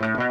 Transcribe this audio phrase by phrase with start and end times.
[0.00, 0.29] 我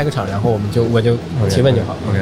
[0.00, 1.14] 开个场，然后我们就我就
[1.50, 1.94] 提问就好。
[2.08, 2.18] OK，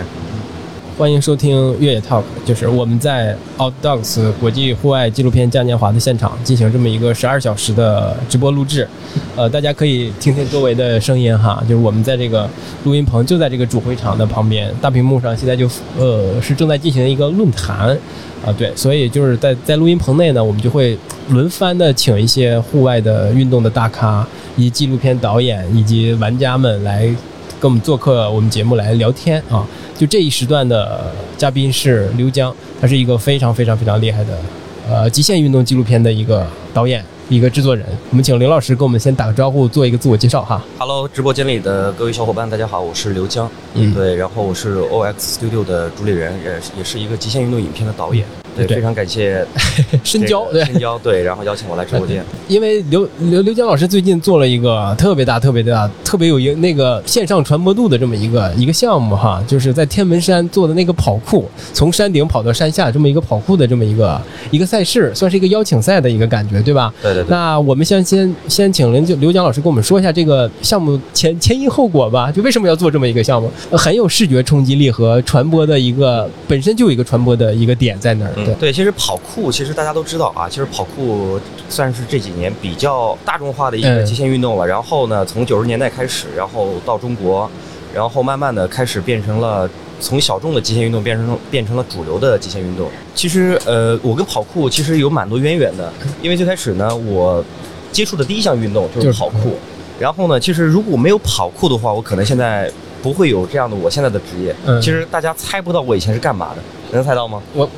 [0.98, 8.88] 欢迎收听越野 Talk，就是我们在 Outdogs 国际户外纪录片嘉年华的现场进行这么一个十二小时的直播录制。
[9.36, 12.50] 呃，大家可以听听周围的声音哈，就是我们在这个
[12.82, 17.96] 录音棚就在这个主会场的旁边，大屏幕上现在就呃是正在进行一个论坛
[18.44, 27.08] 啊，对，所以就是在在录音棚内呢，我们就会轮番的请一些户外的运动的大咖，以及纪录片导演以及玩家们来
[27.60, 29.66] 跟我们做客我们节目来聊天啊。
[29.96, 34.38] 就这一时段的嘉宾是刘江，他是一个非常非常非常厉害的
[34.88, 37.04] 呃极限运动纪录片的一个导演。
[37.28, 40.64] 一个制作人，我们请刘老师跟我们先打个招呼，做一个自我介绍哈。
[40.78, 48.24] Hello，直播间里的各位小伙伴，大家好，我是刘江，嗯对，然后我是 OX Studio 的主理人，也也是一个极限运动影片的导演，
[48.58, 49.44] 对，对非常感谢
[50.04, 64.20] 深交对，深交，对，然后邀请我来直播间， 因为刘刘刘江老师最近做了一个特别大、特别大、特别有一那个线上传播度的这么一个一个项目哈，就是在天门山做的那个跑酷，从山顶跑到山下这么一个跑酷的这么一个
[64.50, 66.92] 一个赛事，算是一个邀请赛的一个感觉，对吧？
[67.02, 67.26] 对对对。
[67.28, 73.50] 那我们先先先请刘刘江老师跟我们说一下这个项目前前因后果吧，就为什么要做这么一个项目？
[73.70, 84.66] 呃很有视觉冲击力和传播的一个本身就有一个传播的一个点在那儿，嗯，对，其实跑酷其实大家都知道啊，其实跑酷算是这几年比较大众化的一个嗯极限运动了。
[84.66, 87.50] 然后呢，从九十年代开始，然后到中国，
[87.94, 89.68] 然后慢慢的开始变成了
[90.00, 92.88] 从小众的极限运动变成变成了主流的极限运动。
[93.14, 95.92] 其实呃，我跟跑酷其实有蛮多渊源的，
[96.22, 97.44] 因为最开始呢，我
[97.90, 99.56] 接触的第一项运动就就是是跑酷。
[99.98, 102.70] 然后呢，其实如果没有跑酷的话，我可能现在
[103.02, 104.54] 不会有这样的我现在的职业。
[104.64, 106.62] 嗯其实大家猜不到我以前是干嘛的，
[106.92, 107.42] 能猜到吗？
[107.52, 107.68] 我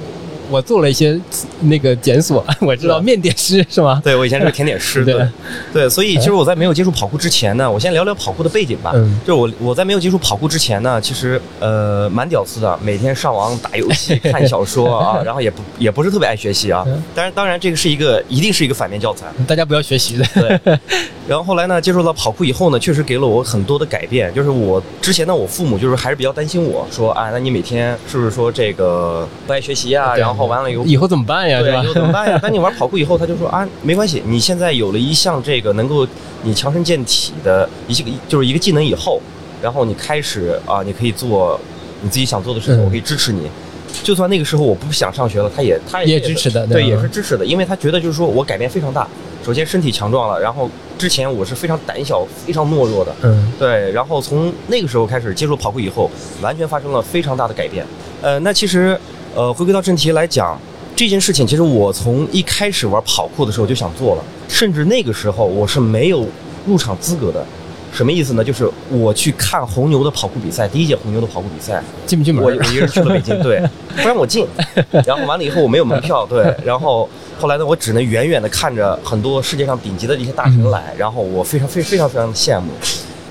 [0.50, 1.18] 我做了一些
[1.60, 4.00] 那个检索， 我知道面点师是吗？
[4.04, 5.28] 对，我以前是个甜点师， 对对
[5.72, 8.92] 对，所以其实我在没有接触跑酷之前呢，我先聊聊跑酷的背景吧。
[8.94, 17.02] 嗯就是我我在没有接触跑酷之前呢，其实呃蛮屌丝的，每天上网打游戏、 看小说啊，然后也不也不是特别爱学习啊嗯。
[17.14, 19.26] 当然当然这个是一个一定是一个反面教材。
[19.46, 20.24] 大家不要学习的。
[20.34, 20.78] 对，
[21.28, 24.32] 然后后来呢，接触到跑酷以后呢，确实给了我很多的改变。
[24.34, 30.16] 就是我之前呢，我父母就是还是比较担心我说，啊，那你每天是不是说这个不爱学习啊？
[30.16, 31.60] 然后完了以后以后怎么办呀？
[31.60, 31.86] 对，吧以？
[31.86, 32.38] 后怎么办呀？
[32.42, 36.06] 当你玩跑酷以后，他就说啊，没关系，你现在有了一项这个能够
[36.42, 39.20] 你强身健体的一些个就是一个技能以后，
[39.62, 41.58] 然后你开始啊，你可以做
[42.02, 43.42] 你自己想做的事情，嗯我可以支持你。
[44.04, 49.06] 就算那个时候我不想上学了，他也他也支持的对对，也是支持的，因为他觉得就是说我改变非常大。
[49.44, 56.10] 首先身体强壮了，然后之前我是非常胆小、非常懦弱的，嗯对，然后从那个时候开始接触跑酷以后，
[56.42, 57.84] 完全发生了非常大的改变。
[58.20, 58.98] 呃，那其实，
[59.34, 60.58] 呃，回归到正题来讲，
[60.96, 66.26] 这件事情其实我从一开始玩跑酷的时候就想做了，甚至那个时候我是没有
[66.66, 67.44] 入场资格的。
[67.92, 68.44] 什么意思呢？
[68.44, 72.44] 就是我去看红牛的跑酷比赛，第一届红牛的跑酷比赛，进不进门？
[72.44, 73.60] 我我一个人去了北京，对，
[74.00, 74.46] 不让我进。
[75.04, 77.08] 然后完了以后我没有门票，对， 然后
[77.40, 82.68] 后来呢，我只能远远的看着很多世界上顶级的一些大神来，然后我非常非非常非常的羡慕。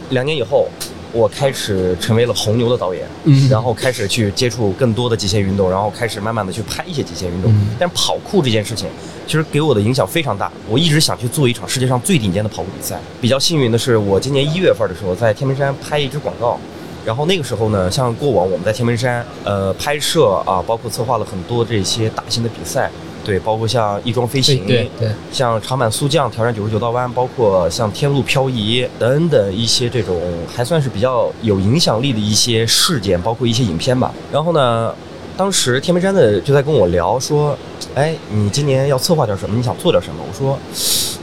[0.09, 0.67] 两年以后，
[1.11, 7.51] 我开始成为了红牛的导演，嗯然后开始去接触更多的极限运动，然后开始慢慢的去拍一些极限运动。
[7.51, 8.87] 嗯但跑酷这件事情，
[9.25, 10.51] 其实给我的影响非常大。
[10.67, 12.99] 我一直想去做一场世界上最顶尖的跑酷比赛。
[13.21, 16.59] 比较幸运的是，我今年一月份的时候在天门山拍一支广告。
[17.05, 22.91] 然后那个时候呢，像过往我们在天门山呃拍摄啊，包括策划了很多这些大型的比赛，
[23.29, 30.19] 对，包括像翼装飞对行，对对，像长板速降、挑战九十九道弯，包括像天路漂移等等一些这种
[30.51, 34.11] 还算是比较有影响力的一些事件，包括一些影片吧。
[34.31, 34.93] 然后呢，
[35.37, 37.55] 当时天门山的就在跟我聊说，
[37.93, 39.55] 哎，你今年要策划点什么？
[39.55, 40.23] 你想做点什么？
[40.27, 40.57] 我说，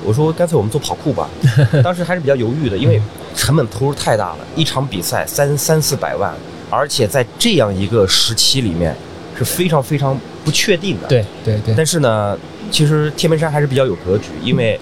[0.04, 1.28] 我说干脆我们做跑酷吧。
[1.82, 3.02] 当时还是比较犹豫的，因为
[3.34, 6.32] 成本投入太大了，一场比赛三三四百万，
[6.70, 8.96] 而且在这样一个时期里面
[9.36, 11.08] 是非常非常不确定的。
[11.08, 12.36] 对对对，但是呢，
[12.70, 14.78] 其实天门山还是比较有格局，因为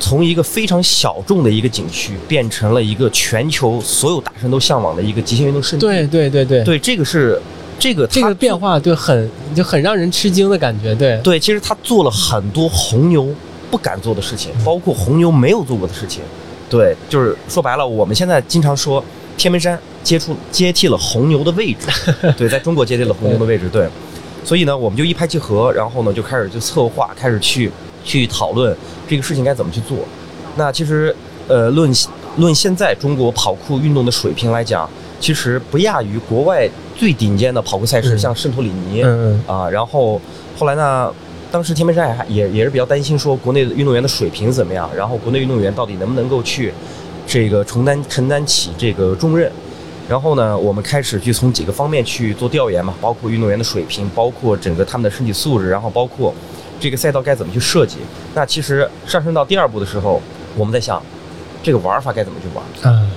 [0.00, 5.86] 从一个非常小众的一个景区，变成了一个全球所有大神都向往的一个极限运动圣地。
[5.86, 7.40] 对对对对，对，这个是
[7.78, 13.28] 这个他这个变化就很就很让人吃惊的感觉，对对，其实他做了很多红牛
[13.70, 16.22] 不敢做的事情，包括红牛没有做过的事情。
[16.68, 19.04] 对，就是说白了，我们现在经常说
[19.42, 21.88] 天门山接触接替了红牛的位置，
[22.38, 23.88] 对，在中国接替了红牛的位置，对。
[24.44, 27.68] 所以呢，我们就一拍即合，然后呢就开始就策划，开始去
[28.04, 28.76] 去讨论
[29.08, 29.98] 这个事情该怎么去做。
[30.54, 31.12] 那其实，
[31.48, 31.92] 呃，论
[32.36, 39.02] 论现在中国跑酷运动的水平来讲，其实不亚于国外最顶尖的跑酷赛事，像圣托里尼
[39.48, 39.68] 啊。
[39.68, 40.20] 然后
[40.56, 41.12] 后来呢，
[41.50, 46.72] 当时天门山也也也是比较担心，说国内的运动员的水平怎么样，然后国内运动员到底能不能够去
[47.32, 49.50] 这个承担承担起这个重任。
[50.06, 56.34] 然后呢，我们开始去从几个方面去做调研嘛，包括运动员的水平，包括整个他们的身体素质，然后包括
[56.78, 57.96] 这个赛道该怎么去设计。
[58.34, 60.20] 那其实上升到第二步的时候，
[60.58, 61.02] 我们在想
[61.62, 62.62] 这个玩法该怎么去玩，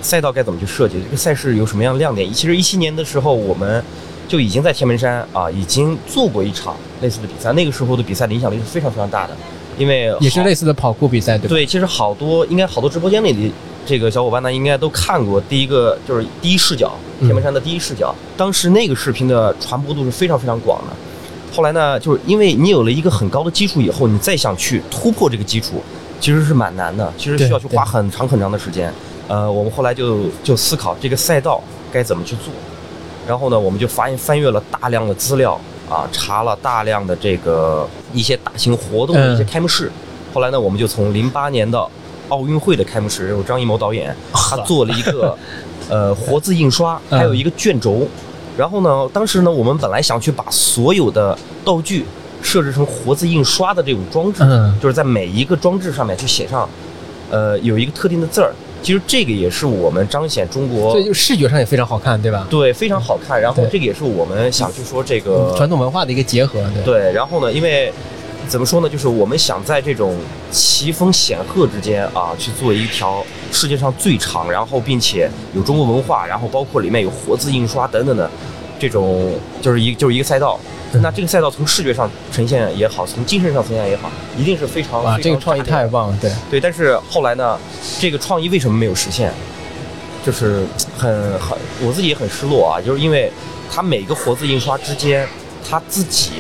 [0.01, 2.31] 赛道该怎么去设计，这个赛事有什么样的亮点。
[2.31, 3.83] 其实一七年的时候，我们
[4.29, 9.35] 就已经在天门山啊，已经做过一场类似的比赛，那个时候的比赛的影响力是非常非常大的，
[9.77, 11.49] 因为也是类似的跑酷比赛，对吧？
[11.49, 13.51] 对，其实好多应该好多直播间里的。
[13.85, 18.13] 这个小伙伴呢，应该都看过第一个，就是第一视角，天门山的第一视角。
[18.35, 20.93] 当时那个视频的传播度是非常非常广的。
[21.55, 25.81] 后来呢，就是因为你有了一个很高的基础以后，你再想去突破这个基础，
[26.19, 28.91] 其实是蛮难的，其实需要去花很长很长的时间。
[29.27, 31.61] 呃，我们后来就就思考这个赛道
[31.91, 32.53] 该怎么去做。
[33.27, 35.59] 然后呢，我们就发现翻阅了大量的资料
[35.89, 39.91] 啊，查了大量的这个一些大型活动的一些开幕式。
[40.33, 41.87] 后来呢，我们就从零八年的。
[42.29, 45.37] 奥运会的开幕式有张艺谋导演，他做了一个
[45.89, 48.07] 呃活字印刷，还有一个卷轴。
[48.57, 52.05] 然后呢，当时呢，我们本来想去把所有的道具
[52.41, 54.43] 设置成活字印刷的这种装置，
[54.81, 56.67] 就是在每一个装置上面去写上
[57.29, 58.53] 呃有一个特定的字儿。
[58.81, 62.47] 其实这个也是我们彰显中国，所以就视觉上也非常好看，对吧？
[62.49, 63.41] 对，非常好看。
[63.41, 66.63] 然后这个也是我们想去说这个传统文化的一个结合。
[66.85, 67.91] 对，然后呢，因为。
[68.47, 68.89] 怎么说呢？
[68.89, 70.15] 就是我们想在这种
[70.51, 78.29] 奇峰显赫之间啊，去做一条世界上最长，然后并且有中国文化，然后包括里面有活字印刷等等的
[78.79, 80.59] 这种，就是一就是一个赛道。
[81.01, 86.17] 那这个赛道从视觉上呈现也好，从精神上呈现也好，一定是非常啊，这个创意太棒了。
[86.21, 87.59] 对对，但是后来呢，
[87.99, 89.33] 这个创意为什么没有实现？
[90.25, 90.65] 就是
[90.97, 93.29] 很很，我自己也很失落啊，就是因为
[93.69, 95.27] 它每个活字印刷之间，
[95.67, 96.31] 它自己。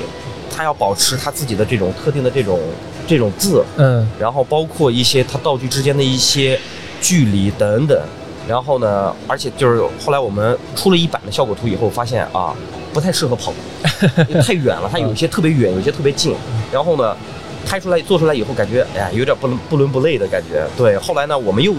[0.55, 2.59] 他要保持他自己的这种特定的这种
[3.05, 6.59] 这种字，嗯，然后包括一些他道具之间的一些
[7.01, 7.99] 距离等等，
[8.47, 12.55] 然后呢，而且就是后来我们出了一版的效果图以后，发现啊，
[12.93, 13.53] 不太适合跑，
[14.41, 16.35] 太远了，它有一些特别远，有些特别近，
[16.71, 17.15] 然后呢。
[17.65, 20.63] 拍出来做出来以后，感觉哎呀，有点不伦不伦不类的感觉。
[20.77, 21.73] 对，后来呢，我们又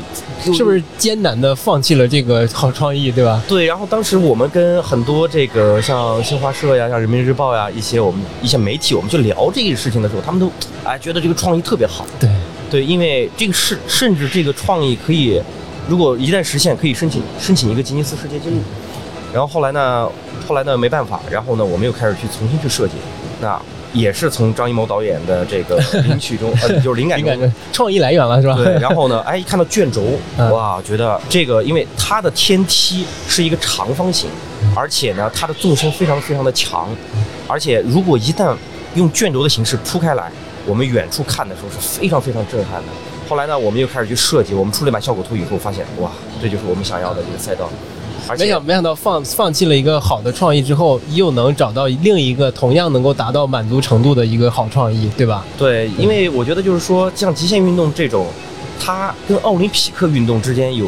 [0.53, 3.43] 是不是艰难的放弃了这个好创意，对吧？
[3.49, 10.51] 对，然后当时我们跟很多这个像新华社呀、像人民日报呀一些我们一些媒体，我们去聊这个事情的时候，他们都
[10.85, 12.05] 哎觉得这个创意特别好。
[12.19, 12.29] 对
[12.69, 15.41] 对，因为这个是甚至这个创意可以，
[15.89, 18.57] 如果一旦实现，可以申请申请一个吉尼斯世界纪录。
[19.33, 20.09] 然后后来呢，
[20.49, 22.95] 后来呢没办法，然后呢我们又开始去重新去设计。
[23.41, 23.61] 那
[23.93, 28.55] 也是从张艺谋导演的这个灵曲中， 呃，就是灵感中，创意来源了，是吧？
[28.57, 28.79] 对。
[28.79, 30.03] 然后呢， 哎，一看到卷轴，
[30.51, 34.29] 哇，觉得这个，因为它的天梯是一个长方形，
[34.75, 36.89] 而且呢，它的纵深非常非常的强，
[37.49, 38.55] 而且如果一旦
[38.95, 40.31] 用卷轴的形式铺开来，
[40.67, 42.89] 我们远处看的时候是非常非常震撼的。
[43.29, 46.11] 后来呢，我们又开始去设计，我们出了一版效果图以后，发现，哇，
[46.41, 47.69] 这就是我们想要的这个赛道。
[48.39, 55.45] 没想没想到放放弃了一个好的创意之后，又能找到另一个同样能够达到满足程度的一个好创意，对吧？
[55.57, 58.27] 对，因为我觉得就是说，像极限运动这种，
[58.81, 60.87] 它跟奥林匹克运动之间有，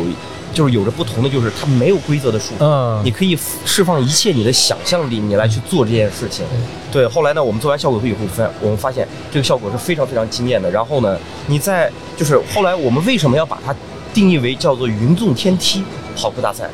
[0.52, 6.44] 就是有着不同的，就是它没有规则的束缚，嗯，你可以释放一切你的想象力，你来去做这件事情。
[6.90, 10.70] 对，后来呢，我们做完效果图以后，发我们发现这个效果是非常非常惊艳的。
[10.70, 11.16] 然后呢，
[11.46, 13.74] 你在就是后来我们为什么要把它
[14.12, 15.84] 定义为叫做云纵天梯
[16.16, 16.68] 跑酷大赛？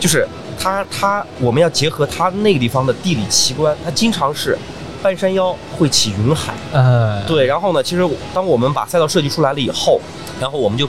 [0.00, 0.26] 就是
[0.58, 4.56] 它，它我们要结合它那个地方的地理奇观，它经常是
[5.02, 7.44] 半山腰会起云海，呃，对。
[7.44, 10.00] 然后呢，其实当我们把赛道设计出来了以后，
[10.40, 10.88] 然后我们就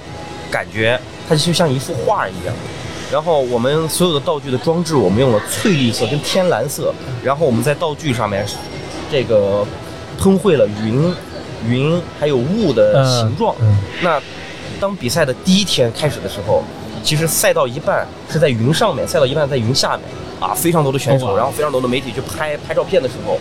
[0.50, 2.56] 感觉它就像一幅画一样。
[3.12, 8.46] 然后我们所有的道具的装置，我们用了翠绿色跟天蓝色，然后我们在道具上面
[9.12, 9.66] 这个
[10.18, 11.14] 喷绘了云、
[11.68, 13.54] 云还有雾的形状。
[14.02, 14.22] 那
[14.80, 16.64] 当比赛的第一天开始的时候。
[17.04, 20.02] 其实赛道一半是在云上面，赛道一半在云下面，
[20.40, 23.40] 啊，非常多的选手，然后非常多的媒体去拍拍照片的时候，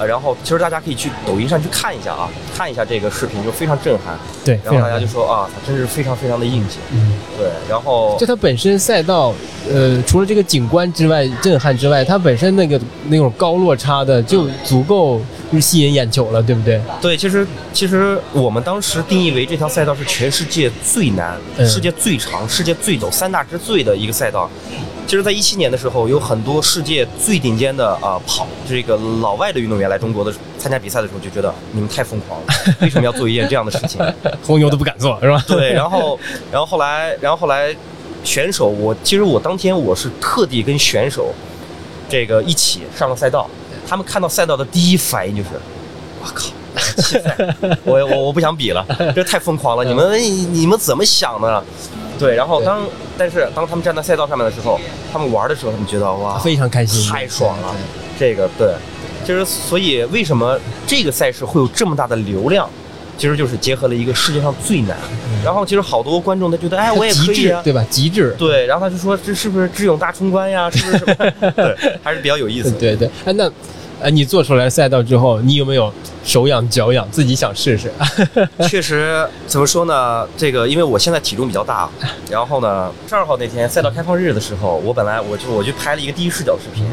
[0.00, 4.16] 啊，然后其实大家可以去抖音上去看一下啊，看一下这个视频就非常震撼。
[4.44, 6.78] 对，然后大家就说啊，它真是非常非常的应景。
[6.92, 9.32] 嗯，对，然后就它本身赛道，
[9.70, 15.20] 呃，除了这个景观之外震撼之外，它本身那个那种高落差的就足够
[15.60, 16.80] 吸引眼球了，对不对？
[17.00, 24.50] 对，其实其实我们当时定义为这条赛道是全世界最难、嗯世界最长、世界最陡三大之最的一个赛道。
[25.06, 32.46] 其实，在一七年的时候，有很多世界最顶尖的啊、跑这个老外的运动员来中国的参加比赛的时候，就觉得你们太疯狂了，
[32.82, 33.98] 为什么要做一件这样的事情？
[34.44, 35.42] 红牛都不敢做，是吧？
[35.46, 36.20] 对，然后，
[36.52, 37.74] 然后后来，然后后来，
[38.22, 41.32] 选手，我其实我当天我是特地跟选手
[42.06, 43.48] 这个一起上了赛道，
[43.88, 45.48] 他们看到赛道的第一反应就是，
[46.20, 46.44] 我靠，
[47.02, 47.36] 弃赛，
[47.84, 48.84] 我我我不想比了，
[49.16, 50.20] 这太疯狂了，你们
[50.52, 51.64] 你们怎么想的？
[52.18, 52.82] 对，然后当
[53.16, 54.78] 但是当他们站在赛道上面的时候，
[55.12, 57.74] 他们玩的时候，他们觉得哇，非常开心，太爽了。
[58.18, 58.74] 这个对，
[59.24, 62.68] 就是所以为什么这个赛事会有这么大的流量？
[63.16, 64.96] 其实就是结合了一个世界上最难，
[65.44, 67.84] 然后其实好多观众他觉得，哎，我也可以啊，对吧？
[67.90, 70.70] 极致，对，然后他就说这是不是智勇大冲关呀？
[70.70, 71.06] 是不是什
[71.40, 71.50] 么？
[71.50, 72.70] 对，还是比较有意思。
[72.70, 73.10] 对对。
[73.24, 73.50] 哎，那
[74.00, 75.92] 呃，你做出来赛道之后，你有没有
[76.24, 77.92] 手痒脚痒，自己想试试？
[78.68, 80.26] 确实，怎么说呢？
[80.36, 81.88] 这个，因为我现在体重比较大，
[82.30, 86.84] 然后呢，十二号那天赛道开放日的时候，我本来我就我就拍了一个第一视角视频，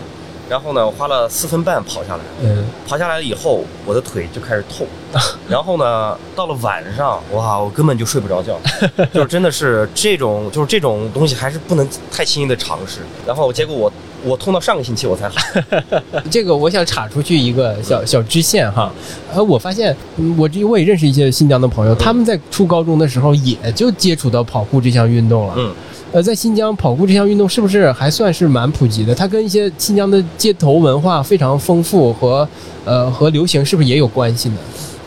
[0.49, 4.87] 然后呢，我花了四分半跑下来，嗯，跑下来了以后，我的腿就开始痛，
[5.47, 8.59] 然后呢，到了晚上，哇，我根本就睡不着觉，
[9.13, 13.01] 就是真的是这种，就是这种东西还是不能太轻易的尝试。
[13.27, 13.91] 然后结果我
[14.25, 15.35] 我痛到上个星期我才好，
[16.31, 18.91] 这个我想插出去一个小小支线哈，
[19.33, 25.53] 呃，我发现嗯我这我也认识一些新疆的朋友，他们在初高中的时候也就接触到跑酷这项运动了。
[25.57, 25.71] 嗯，
[26.11, 29.13] 呃，在新疆跑酷这项运动是不是还算是蛮普及的？
[29.13, 32.47] 它跟一些新疆的街头文化非常丰富和
[32.83, 34.57] 呃和流行是不是也有关系呢？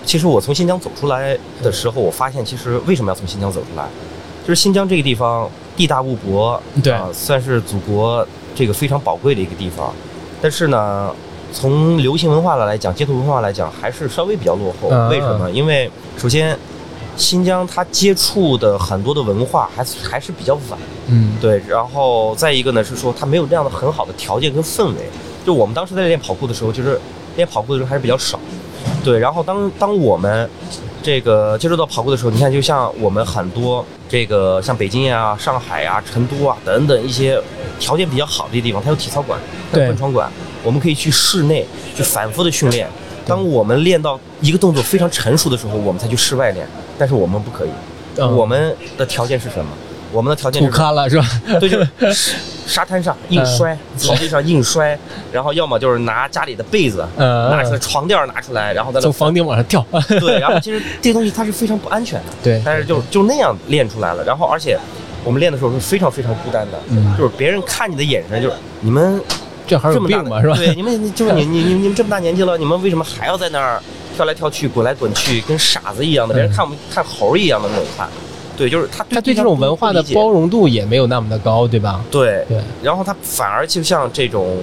[0.06, 3.86] 其实我从新疆走出来的时候，我发现其实为什么要从新疆走出来，
[4.46, 5.46] 就是新疆这个地方
[5.76, 8.26] 地大物博，对啊算是祖国
[8.58, 9.94] 这个非常宝贵的一个地方，
[10.42, 11.14] 但是呢。
[11.50, 14.90] 从流行文化来讲，街头文化来讲，还是稍微比较落后。
[14.90, 15.50] 啊为什么？
[15.50, 16.54] 因为首先，
[17.16, 21.62] 新疆它接触的很多的文化还是还是比较晚，嗯，对。
[21.66, 25.08] 然后再一个呢，是说它没有这样的很好的条件跟氛围。
[25.46, 27.00] 就我们当时在练跑酷的时候，就是
[27.36, 28.38] 练跑酷的时候还是比较少，
[29.02, 29.18] 对。
[29.18, 30.46] 然后当当我们
[31.02, 37.40] 这个接触到跑酷的时候，你看，就像我们很多这个像北京呀、上海呀、成都啊等等一些
[37.78, 39.38] 条件比较好的地方，它有体操馆、
[39.70, 40.30] 它有对蹦床馆，
[40.62, 42.88] 我们可以去室内去反复的训练。
[43.26, 46.66] 当我们练到一个动作非常成熟的时候，我们才去室外练。
[46.98, 47.68] 但是我们不可以，
[48.16, 49.70] 嗯我们的条件是什么？
[50.10, 51.26] 我们的条件土是咖了是吧？
[51.60, 52.34] 对，就是
[52.68, 54.96] 沙滩上硬摔，草地上硬摔，
[55.32, 59.84] 然后要么就是拿家里的被子呃拿出来，床垫拿出来，然后在那从房顶往上跳。
[60.20, 64.78] 对， 然后其实这东西它是非常不安全的，对但是就就那样练出来了，然后而且
[65.24, 69.20] 我们练的时候是非常非常孤单的，嗯就是别人看你的眼神就是你们
[69.66, 70.40] 这还有这么大的病吗？
[70.42, 70.56] 是吧？
[70.56, 73.82] 对，你们就是你你你你们这么大年纪了，你们为什么还要在那儿
[74.14, 76.34] 跳来跳去、滚来滚去，跟傻子一样的？
[76.34, 78.08] 别人看我们看猴一样的那种看。
[78.58, 82.04] 对，就是他他对这种文化的包容度也没有那么的高，对吧？
[82.10, 84.58] 对对，然后他反而就像这种，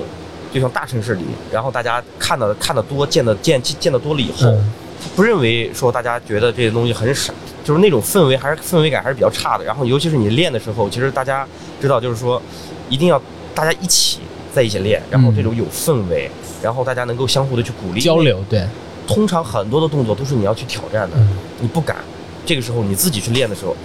[0.53, 4.71] 就像大城市里，然后大家看的看的多，见的见见的多了以后，嗯
[5.15, 7.31] 不认为说大家觉得这些东西很傻，
[7.63, 9.63] 就是那种氛围还是氛围感还是比较差的。
[9.63, 11.47] 然后尤其是你练的时候，其实大家
[11.79, 12.41] 知道，就是说
[12.89, 13.21] 一定要
[13.53, 14.19] 大家一起
[14.51, 16.29] 在一起练，然后这种有氛围，
[16.61, 18.17] 然后大家能够相互的去鼓励交。
[18.17, 18.65] 流，对，
[19.05, 21.97] 通常很多的动作都是你要去挑战的，嗯你不敢，
[22.45, 23.75] 这个时候你自己去练的时候，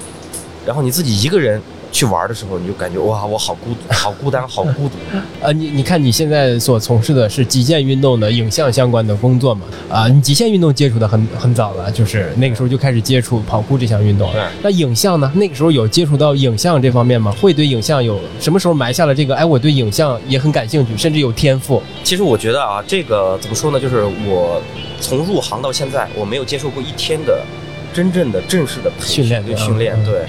[0.66, 4.92] 然后你自己一个人去玩的时候，你就感觉哇，我好孤独，好孤单，好孤独。
[5.40, 9.62] 呃，你你看你现在所从事的是极限运动的影像相关的工作嘛？
[9.88, 14.42] 啊、你极限运动接触的很很早了，就是那个时候就开始接触跑酷这项运动对。
[14.62, 15.32] 那影像呢？
[15.34, 17.34] 那个时候有接触到影像这方面吗？
[17.40, 19.34] 会对影像有什么时候埋下了这个？
[19.34, 21.82] 哎，我对影像也很感兴趣，甚至有天赋。
[22.04, 23.80] 其实我觉得啊，这个怎么说呢？
[23.80, 24.62] 就是我
[25.00, 27.42] 从入行到现在，我没有接受过一天的
[27.92, 29.94] 真正的正式的培训练对训练。
[29.96, 30.26] 嗯对，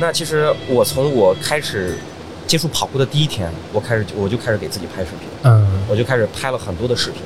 [0.00, 1.96] 那其实我从我开始
[2.46, 7.20] 接触跑酷的第一天，我开始我就开始给自己拍视频，嗯，我就开始拍了很多的视频。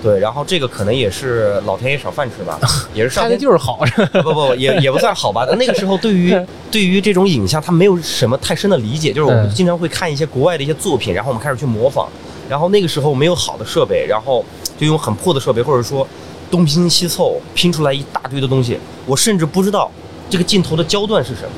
[0.00, 2.56] 对，然后这个可能也是老天爷赏饭吃吧，
[2.94, 3.80] 也是上天就是好？
[4.22, 5.44] 不不也也不算好吧。
[5.58, 6.32] 那个时候对于
[6.70, 12.08] 对于这种影像，他没有什么太深的理解，就是我们嗯经常会看一些国外的一些作品，然后我们开始去模仿。
[12.48, 14.44] 然后那个时候没有好的设备，然后
[14.78, 16.06] 就用很破的设备，或者说
[16.50, 18.78] 东拼西凑拼出来一大堆的东西。
[19.06, 19.90] 我甚至不知道
[20.28, 21.50] 这个镜头的焦段是什么，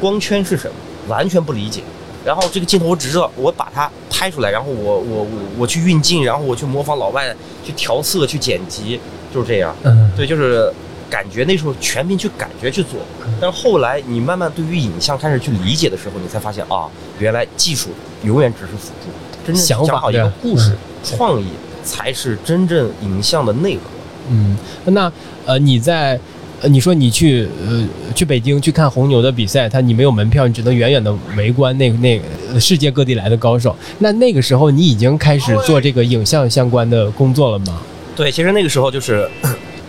[0.00, 0.74] 光圈是什么，
[1.08, 1.82] 完全不理解。
[2.22, 5.26] 然后这个镜头我只知道我把它拍出来，然后我我我
[5.58, 9.00] 我去运镜，然后我去模仿老外去调色去剪辑，
[9.32, 9.74] 就是这样。
[9.84, 10.70] 嗯，对，就是
[11.08, 13.00] 感觉那时候全凭去感觉去做，
[13.40, 16.86] 但是后来你慢慢对于影像开始去理解的时候，你才发现啊，
[17.18, 17.88] 原来技术
[18.22, 19.08] 永远只是辅助，
[19.46, 21.46] 真正想好一个故事嗯、创意
[21.82, 23.82] 才是真正影像的内核。
[24.30, 24.56] 嗯，
[24.86, 25.12] 那
[25.44, 26.18] 呃，你在
[26.62, 27.84] 呃，你说你去呃
[28.14, 32.20] 去北京去看红牛的比赛，他你没有门票，你只能远远的围观那那
[32.60, 33.74] 世界各地来的高手。
[33.98, 37.80] 那那个时候你已经开始做这个影像相关的工作了吗？
[38.14, 39.26] 对，其实那个时候就是，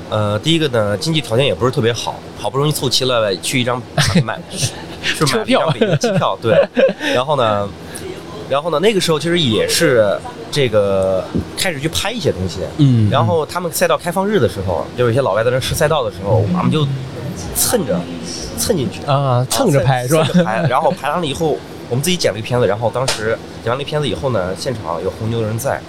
[0.10, 3.82] 呃，第一个呢，经济条件也不是特别好，好不容易凑齐了去一张
[4.24, 4.40] 买
[5.04, 6.56] 是买了一张北京机票，对，
[7.14, 7.68] 然后呢，
[8.52, 10.06] 然后呢，那个时候其实也是
[10.52, 11.24] 这个
[11.58, 16.86] 开始去拍一些东西，嗯，然后他们赛道开放日的时候，就有一些老外在那试赛道的时候，我们就
[17.56, 17.98] 蹭着
[18.58, 20.26] 蹭进去啊，蹭着拍是吧？
[20.26, 21.58] 蹭着拍，然后拍完了以后，
[21.90, 25.82] 我们自己剪了一个片子，然后当时剪完那片子以后呢，现场有红牛的人在。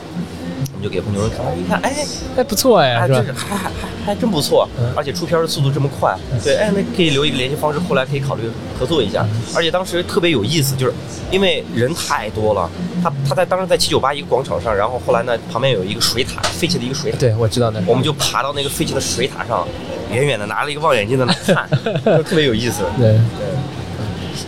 [0.82, 2.04] 就给红牛人看，一看，哎，
[2.36, 3.24] 还不错呀，是吧？
[3.36, 3.70] 还还还
[4.06, 8.42] 还真不错，而且出片的速度这么快，对，哎，那可以留一个联系方式，后来可以考虑
[8.78, 9.24] 合作一下。
[9.54, 10.92] 而且当时特别有意思，就是
[11.30, 12.68] 因为人太多了，
[13.02, 19.66] 他他在当时在七九八一个广场上，然后后来呢，旁边有一个水塔，废弃的一个水塔，对我知道那，我们就爬到那个废弃的水塔上，
[20.10, 21.68] 远远的拿了一个望远镜在那看，
[22.04, 22.82] 就特别有意思。
[22.98, 23.61] 对对。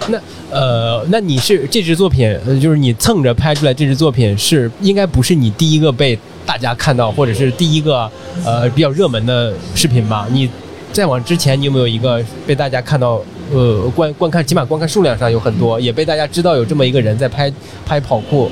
[0.09, 0.21] 那
[0.51, 8.11] 呃，那你是这支作品，就是你蹭着拍出来这支作品，是应该不是你第一个被大家看到，或者是第一个
[8.45, 10.27] 呃比较热门的视频吧？
[10.31, 10.49] 你
[10.93, 13.21] 再往之前，你有没有一个被大家看到？
[13.53, 17.53] 呃，观观看，起码观看数量上有很多，也被大家知道有这么一个人在拍
[17.85, 18.51] 拍跑酷。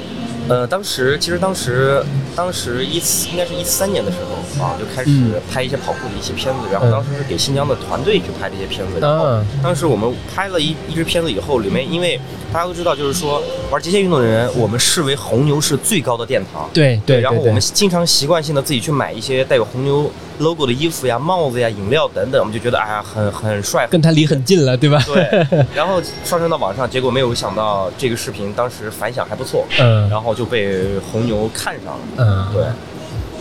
[0.48, 2.04] 呃，当时其实当时
[2.34, 5.10] 当时一四应该是一三年的时候啊，就开始
[5.50, 8.98] 拍一些跑酷的一些片子，然后当时是给新疆的团队去拍这些片子。
[9.00, 12.18] 然后当时我们拍了一一支片子以后，里面因为
[12.52, 16.68] 大家都知道，就是说玩极限运动的人，我们视为红牛是最高的殿堂。
[16.72, 17.18] 对对。
[17.20, 25.02] 然后我们经常习惯性的自己去买一些带有红牛 logo 的衣服呀、帽子呀、饮料等等，我们就觉得哎呀很很帅，跟他离很近了，对吧？
[25.06, 25.46] 对。
[25.74, 29.64] 然后上传到网上，结果没有想到这个视频当时反响还不错。
[29.80, 30.06] 嗯。
[30.10, 32.00] 然后就被红牛看上了。
[32.18, 32.48] 嗯。
[32.52, 32.64] 对。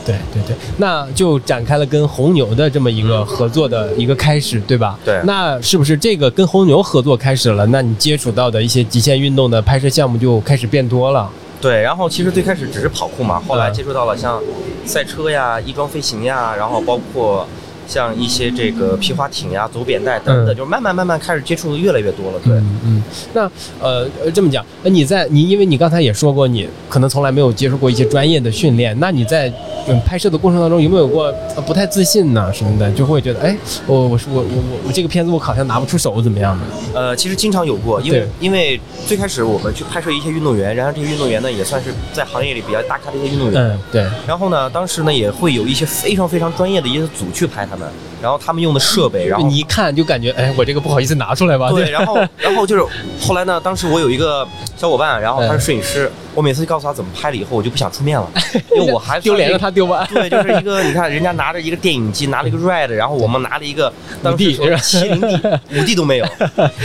[0.06, 4.98] 对对对，那就展开了跟红牛的这么一个合作的一个开始，对吧？
[5.06, 5.22] 对。
[5.26, 7.66] 那是不是这个跟红牛合作开始了？
[7.68, 11.30] 那你接触到的一些极限运动的拍摄项目就开始变多了？
[11.60, 11.82] 对。
[11.82, 14.42] 然后其实最开始只是跑酷嘛，后来接触到了像
[14.86, 17.48] 赛车呀、翼装飞行呀，然后包括
[17.92, 22.40] 像一些这个皮划艇呀、走扁带等等，就慢慢慢慢开始接触的越来越多了。
[22.46, 22.54] 对。
[22.86, 23.04] 嗯。
[23.34, 23.52] 那
[23.82, 29.52] 呃这么讲，那你在你因为你刚才也说过，你可能从来没有接受过一些专业的训练，那你在。
[29.88, 31.34] 嗯，拍摄的过程当中有没有过
[31.66, 32.54] 不太自信呢？
[32.54, 36.56] 什么的，就会觉得，哎，我我我我我我这个片子我好像拿不出手，怎么样
[36.94, 37.00] 的？
[37.00, 43.60] 呃，其实经常有过，因为因为最开始我们去拍摄一些运动员，然后这些运动员呢也算是在行业里比较大咖的一些运动员。
[43.60, 44.06] 嗯，对。
[44.28, 47.81] 然后呢，当时呢也会有一些非常非常专业的一些组去拍他们，
[48.22, 51.70] 然后他们用的设备，然后你一看就感觉，哎，我这个不好意思拿出来吧？
[51.72, 51.90] 对。
[51.92, 52.84] 然后然后就是
[53.20, 56.12] 后来呢，当时我有一个小伙伴，然后他是摄影师。
[56.34, 58.26] 我每次告诉他怎么拍了以后，我就不想出面了，
[58.74, 60.08] 因为我还 丢脸让他丢完。
[60.08, 63.92] 对，就是一个你看，人家拿着一个电影机，拿了一个 Red，然后我们拿了一个
[64.24, 65.42] 当时说麒麟 D，
[65.78, 66.26] 五 D 都没有，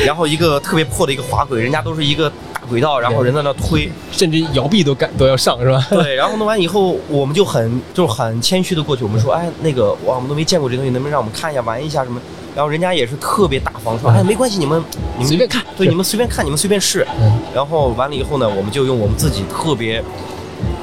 [0.04, 2.34] 然后一个特别破的一个滑轨，人家都是一个大
[2.66, 5.86] 轨道，然后人在那推，甚至摇臂都干都要上是吧？
[5.90, 12.20] 对，然后弄完以后，我们就很就是很谦虚的过去，我们说，哎，那个哇，我们都没见过这东西，能不能让我们看一下玩一下什么？
[12.54, 14.82] 然后人家也是特别大方，说哎没关系，你们
[15.18, 17.06] 你们随便看，对你们随便看，你们随便试。
[17.54, 20.02] 然后完了以后呢，我们就用我们自己特别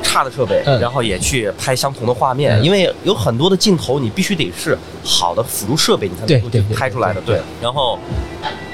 [0.03, 7.19] 差的设备，然后也去拍相同的画面，因为有很多的镜头你必须得是好的辅助设备，你才能够拍出来的。
[7.21, 7.41] 对。
[7.59, 7.97] 然后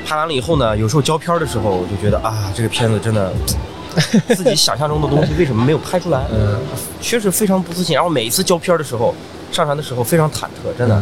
[0.09, 3.31] 拍完了以后呢，有时候胶片的时候，我就觉得啊，这个片子真的
[4.35, 6.25] 自己想象中的东西为什么没有拍出来？
[6.33, 6.57] 嗯，
[6.99, 7.93] 确实非常不自信。
[7.93, 9.13] 然后每一次交片的时候，
[9.51, 10.99] 上传的时候非常忐忑，真的。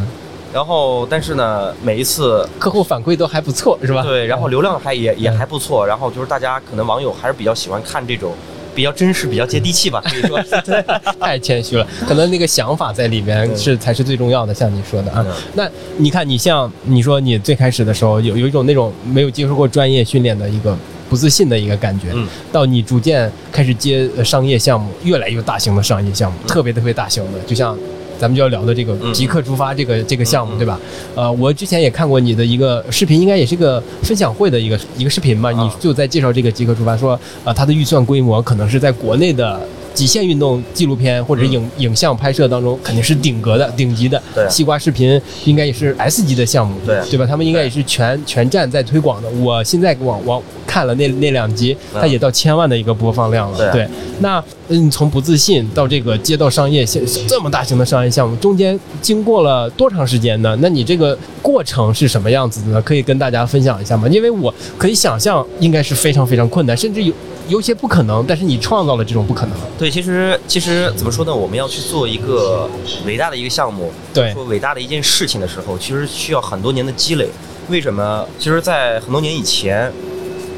[0.52, 4.02] 然后，但是呢，每一次客户反馈都还不错，是吧？
[4.04, 8.34] 对，然后流量还也也还不错，然后就是大家可能网友还是比较喜欢看这种
[8.78, 10.40] 比较真实、比较接地气吧，可以说。
[11.20, 15.26] 太谦虚了，可能那个想法在里面是才是最重要的，像你说的啊。
[15.56, 20.78] 那你看，你像你说你最开始的时候有有一种那种没有接受过专业训练的一个
[21.10, 22.14] 不自信的一个感觉，
[22.52, 27.76] 到你逐渐开始接商业项目，越来越大型的商业项目，特别特别大型的，就像。
[28.20, 30.80] 咱们就要聊的这个即刻出发这个这个项目，对吧？
[31.16, 39.60] 呃，我之前也看过你的一个视频，应该也是个分享会的一个一个视频嘛，你就在介绍这个即刻出发，说呃，它的预算规模可能是在国内的。
[39.94, 44.22] 极限运动纪录片或者影影像拍摄当中肯定是顶格的、顶级的。
[44.36, 46.76] 对，西瓜视频应该也是 S 级的项目。
[46.86, 47.26] 对，对吧？
[47.26, 49.30] 他们应该也是全全站在推广的。
[49.42, 53.72] 我现在往往看了那那两集，它也到千万的一个播放量了。
[53.72, 53.88] 对，
[54.20, 60.56] 那嗯，从不自信到这个街道商业项这么大型的商业项目，中间经过了多长时间呢？
[60.62, 62.82] 那你这个过程是什么样子的呢？
[62.82, 64.08] 可以跟大家分享一下吗？
[64.10, 67.14] 因为我可以想象，应该是非常非常困难，甚至有。
[67.48, 69.56] 有些不可能，但是你创造了这种不可能。
[69.80, 71.34] 对，其实其实怎么说呢？
[71.34, 72.70] 我们要去做一个
[73.06, 77.26] 伟大的一个项目，对说伟大的一件事情的时候，其实需要很多年的积累。
[77.70, 78.28] 为什么？
[78.38, 79.90] 其实，在很多年以前，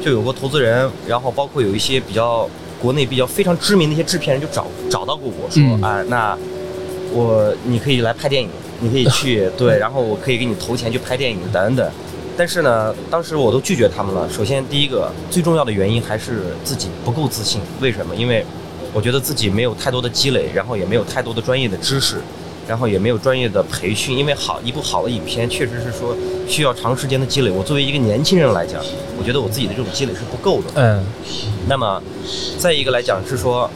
[0.00, 2.48] 就有过投资人，然后包括有一些比较
[2.80, 6.38] 国内比较非常知名的一些制片人，就找找到过我说，嗯啊，那
[7.12, 8.48] 我你可以来拍电影，
[8.80, 11.90] 你可以去 对，然后我可以给你投钱去拍电影等等。
[12.36, 14.26] 但是呢，当时我都拒绝他们了。
[14.30, 17.60] 首先，第一个最重要的原因还是自己不够自信。
[17.80, 18.16] 为什么？
[18.16, 18.44] 因为
[18.94, 22.16] 我觉得自己没有太多的积累，然后也没有太多的专业的知识，
[22.70, 24.16] 然后也没有专业的培训。
[24.16, 26.16] 因为好一部好的影片，确实是说
[26.48, 27.50] 需要长时间的积累。
[27.50, 28.80] 我作为一个年轻人来讲，
[29.18, 30.68] 我觉得我自己的这种积累是不够的。
[30.76, 31.04] 嗯
[31.68, 32.00] 那么，
[32.58, 33.68] 再一个来讲是说，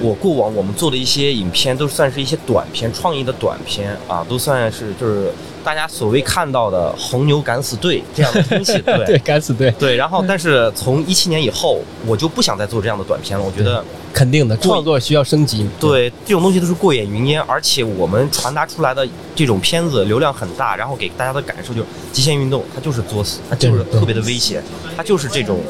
[0.00, 5.32] 我过往我们做的一些影片都算是一些短片，创意的短片啊，都算是就是
[5.64, 9.96] 大家所谓看到的红牛敢死队这样的东西， 对对，敢死队，对。
[9.96, 13.44] 然后，但是从一七年以后，我就不想再做这样的短片了。
[13.44, 15.68] 我觉得，肯定的，创作需要升级。
[15.78, 24.62] 对这种东西都是过眼云烟，而且我们传达出来的这种片子流量很大，然后给大家的感受就是极限运动，它就是作死，它就是特别的危险，
[24.96, 25.60] 它就是这种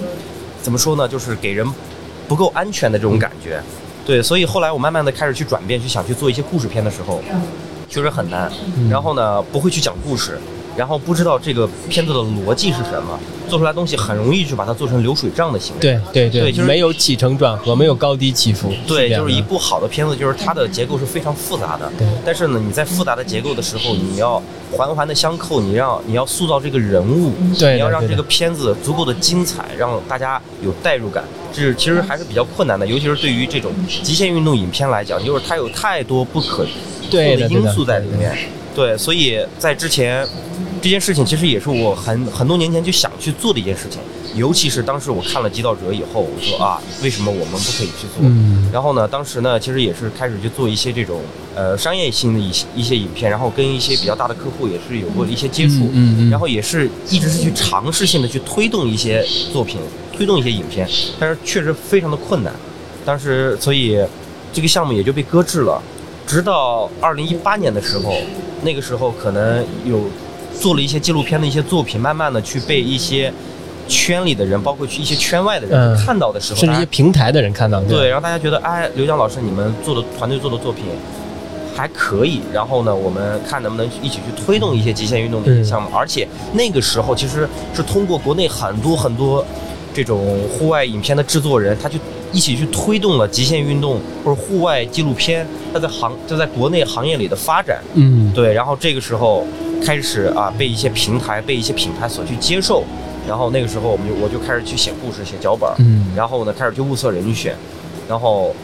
[0.63, 1.67] 怎么说呢，就是给人
[2.27, 3.63] 不够安全的这种感觉。
[4.05, 7.23] 对，所以后来我慢慢的开始去转变，去想去做一些故事片的时候，
[7.93, 8.51] 确实很难。
[8.77, 10.39] 嗯然后呢，不会去讲故事，
[10.77, 15.81] 然后不知道这个片子的逻辑是什么，做出来东西很容易就把它做成流水账的形式。
[15.81, 18.73] 对对对就是没有起承转合，没有高低起伏。
[18.87, 21.93] 对，就是一部好的片子，就是它的结构是非常复杂的。
[21.99, 33.71] 对但是呢，你在复杂的结构的时候，你要环环的相扣，你让你要塑造这个人物，对你要让这个片子足够的精彩，让大家有代入感，这是其实还是比较困难的，尤其是对于这种
[34.03, 36.65] 极限运动影片来讲，就是它有太多不可
[37.13, 38.37] 对的因素在里面。
[38.75, 40.27] 对，所以在之前
[40.81, 44.01] 这件事情其实也是我很很多年前就想去做的一件事情，
[44.35, 48.23] 尤其是当时我看了《极道者》以后，我说啊，为什么我们不可以去做？
[48.23, 51.21] 嗯然后呢，当时呢，其实也是开始去做一些这种
[51.55, 59.23] 呃商业性的一些一些影片，然后跟一些比较大的客户也是有过一些接触，嗯嗯嗯然后也是一直是去尝试性的去推动一些
[59.53, 59.79] 作品，
[60.17, 60.89] 推动一些影片，
[61.21, 62.51] 但是确实非常的困难。
[63.05, 64.03] 当时所以
[64.51, 65.83] 这个项目也就被搁置了，
[66.33, 68.15] 直到二零一八年的时候，
[68.63, 70.01] 那个时候可能有
[70.59, 73.31] 做了一些纪录片的一些作品，慢慢的去被一些
[73.87, 76.07] 圈里的人，包括去一些圈外的人嗯。
[76.07, 80.87] 看到的时候，大家甚至一些平台的人看到，对，然后大家觉得，哎，刘江老师，你们做的团队做的作品
[81.77, 89.45] 还可以，然后呢，我们看能不能一起去推动一些极限运动的一些项目，而且那个时候其实是通过国内很多很多
[89.93, 91.99] 这种户外影片的制作人，他就
[92.33, 97.81] 一起去推动了极限运动或者户外纪录片，它在行就在国内行业里的发展。
[97.95, 98.33] 嗯。
[98.35, 99.47] 对，然后这个时候
[99.85, 102.83] 开始啊，被一些平台、被一些品牌所去接受，
[103.29, 106.07] 然后那个时候我们就我就开始去写故事、写脚本，嗯。
[106.17, 107.55] 然后呢开始去物色人选，
[108.09, 108.55] 然后，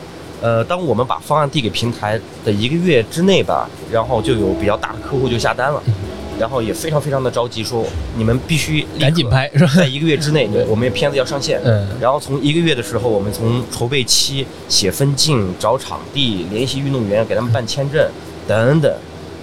[0.40, 5.82] 呃，当我们把方案递给平台的一个月之内吧，然后就有比较大的客户就下单了，
[6.38, 7.84] 然后也非常非常的着急，说
[8.16, 9.72] 你们必须赶紧拍是吧？
[9.76, 11.60] 在一个月之内，我们片子要上线。
[11.64, 18.08] 嗯然后从一个月的时候，我们从筹备期、写分镜、找场地、联系运动员、给他们办签证
[18.46, 18.92] 等等，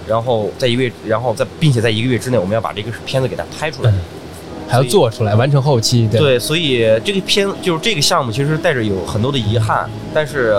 [0.06, 3.90] 然后在一个月，然后在并且在一个月之内，我们要把这个片子给它拍出来。
[3.90, 4.00] 嗯
[4.68, 10.56] 还要做出来，完成后期，对对，所以这个片就是这个项目，其实带着有很多的遗憾，但是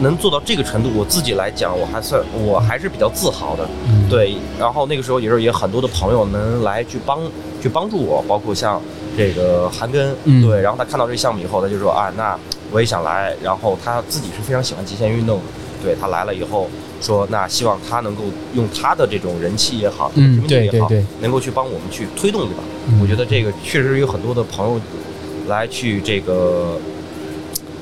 [0.00, 3.68] 能做到这个程度，我自己来讲，我还算我还是比较自豪的。
[3.88, 4.08] 嗯。
[4.08, 7.20] 对，然后那个时候也是也很多的朋友能来去帮
[7.62, 8.80] 去帮助我，包括像
[9.16, 10.46] 这个韩根，嗯。
[10.46, 12.38] 对，然后他看到这个项目以后，他就说啊，那
[12.70, 15.44] 我也想来，然后他自己是非常喜欢极限运动的，
[15.82, 16.68] 对他来了以后
[17.00, 18.22] 说，那希望他能够
[18.54, 21.06] 用他的这种人气也好，嗯知名度也好，对对对。
[21.20, 22.62] 能够去帮我们去推动一把。
[22.88, 23.00] 嗯。
[23.00, 24.80] 我觉得这个确实有很多的朋友
[25.46, 26.78] 来去这个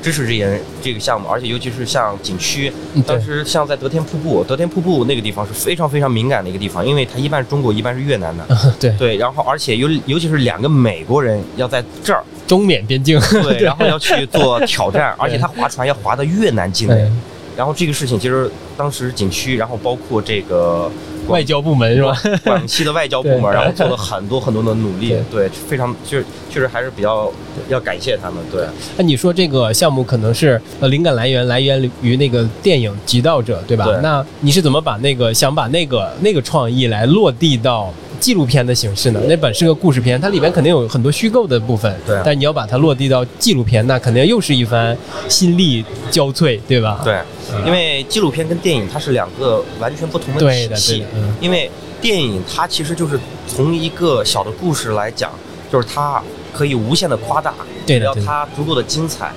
[0.03, 2.73] 支持这件这个项目，而且尤其是像景区，
[3.07, 8.75] 当时像在德天瀑布，德天瀑布那个地方是非常非常敏感的一个地方，因为它一半是中国，一半是越南的。
[8.81, 17.11] 对 对，然后而且尤尤其是两个美国人要在这儿，中缅边境，对， 然后要去做挑战，而且他划船要划到越南境内对。
[17.57, 20.91] 然后这个事情其实当时景区，然后包括这个
[21.29, 22.17] 外交部门是吧？
[22.45, 27.31] 广西的外交部门， 然后做了很多很多的努力，对，非常就是确实还是比较
[27.69, 28.65] 要感谢他们，对。
[28.97, 33.85] 那你说这个项目可能是呃灵感来源来源于那个电影《极道者》，对吧？
[33.85, 39.21] 对那你是怎么把那个想把那个那个创意来落地到纪录片的形式呢？
[39.27, 44.97] 那本是个故事片，它里面肯定有很多虚构的部分，对啊但你要把它落地到纪录片，那肯定又是一番
[45.29, 47.01] 心力交瘁，对吧？
[47.03, 47.21] 对，
[47.67, 51.07] 因为纪录片跟电影它是两个完全不同的对的，对的，。
[51.17, 51.69] 嗯因为
[52.01, 55.33] 电影它其实就是从一个小的故事来讲，
[55.73, 57.53] 就是它可以无限的夸大，
[57.85, 59.33] 只要它足够的精彩，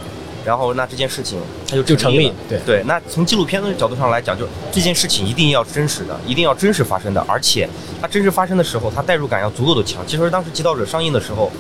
[0.46, 2.34] 然后那这件事情它就就成立了。
[2.48, 7.68] 对对，那从纪录片的角度上来讲，就这件事情一定要真实的，一定要真实发生的，而且
[8.00, 10.06] 它真实发生的时候，它代入感要足够的强。
[10.06, 11.52] 其实当时《极道者》上映的时候，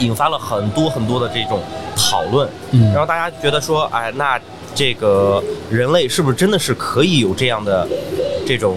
[0.00, 1.62] 引发了很多很多的这种
[1.96, 4.40] 讨论，嗯然后大家觉得说，哎，那
[4.74, 7.86] 这个人类是不是真的是可以有这样的
[8.46, 8.76] 这种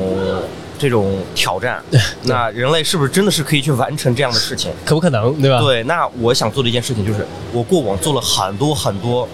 [0.78, 1.82] 这种挑战？
[2.24, 4.72] 那人类是不是真的是可以去完成这样的事情？
[4.86, 5.60] 可不可能，对吧？
[5.60, 9.28] 对，那我想做的一件事情就是，我过往做了很多很多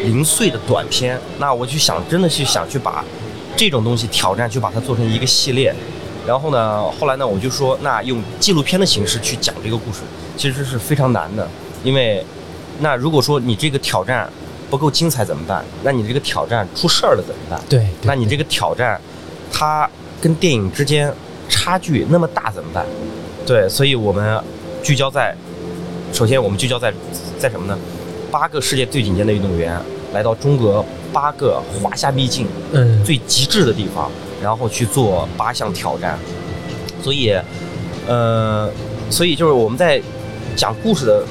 [0.00, 3.04] 零碎的短片，那我就想真的去想去把
[3.56, 5.74] 这种东西挑战，去把它做成一个系列。
[6.26, 10.00] 然后呢，后来呢，我就说，那用纪录片的形式去讲这个故事，
[10.36, 11.48] 其实是非常难的，
[11.82, 12.24] 因为
[12.78, 14.30] 那如果说你这个挑战
[14.70, 15.64] 不够精彩怎么办？
[15.82, 17.60] 那你这个挑战出事儿了怎么办？
[17.68, 19.00] 对，对那你这个挑战，
[19.52, 19.88] 它
[20.22, 21.12] 跟电影之间
[21.48, 22.86] 差距那么大怎么办？
[23.44, 24.40] 对，所以我们
[24.80, 25.34] 聚焦在，
[26.12, 26.94] 首先我们聚焦在
[27.40, 27.76] 在什么呢？
[28.30, 29.76] 八个世界最顶尖的运动员
[30.14, 36.16] 来到中国八个华夏秘境嗯，最极致的地方，然后去做八项挑战。
[37.02, 37.36] 所以，
[38.06, 38.70] 呃，
[39.10, 40.00] 所以就是我们在
[40.54, 41.24] 讲故事的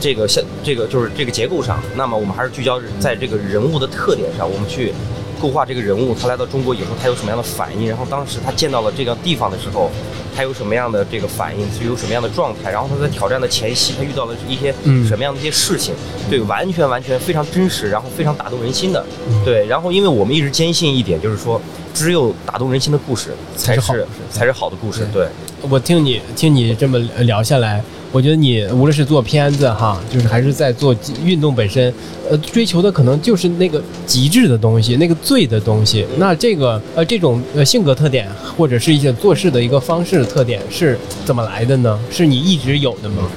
[0.00, 4.94] 这个像这个就是这个结构上，那么我们还是聚焦在这个人物的特点上，我们去
[5.40, 9.90] 勾画这个人物，他来到中国以后他有什么样的反应，然后当时他见到了这个地方的时候，
[10.34, 15.06] 他有什么样的这个反应，是有什么样的状态，然后他在挑战的前夕，他遇到了一些嗯。
[15.06, 15.94] 什么样的一些事情，
[16.28, 21.60] 对，完全完全非常真实，然后非常打动人心的，嗯对，然后因为我们一直坚信一点，就是说，
[21.94, 23.94] 只有打动人心的故事才是才是好。
[23.94, 25.28] 故事才是好的故事，对。
[25.70, 31.92] 我听你听你这么聊下来，我觉得你无论是做片子哈，就是还是在做运动本身，
[32.30, 36.06] 呃，追求的可能就是那个极致的东西，那个最的东西。
[36.16, 41.98] 那这个呃这种呃性格特点或者是一些做事的一个方式的特点是怎么来的呢？
[42.10, 43.28] 是你一直有的吗？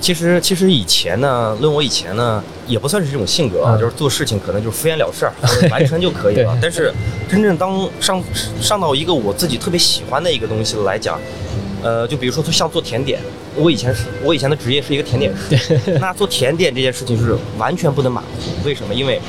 [0.00, 5.32] 其实其实以前呢，论我以前呢，也不算是这种性格啊，嗯就是做事情可能就是敷衍了事儿，
[5.70, 6.58] 完成就可以了。
[6.60, 6.92] 但是
[7.30, 8.20] 真正当上
[8.60, 11.20] 上到一个我自己特别喜欢的一个东西来讲，
[11.82, 13.20] 呃，就比如说像做甜点，
[13.56, 18.26] 我以前是我以前的职业是一个甜点师，那做甜点这件事情是完全不能马虎。
[18.64, 18.94] 为什么？
[18.94, 19.20] 因为